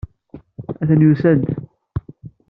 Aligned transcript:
Atan 0.81 1.01
yusa-d. 1.05 1.41